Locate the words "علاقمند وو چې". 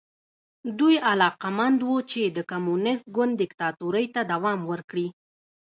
1.11-2.21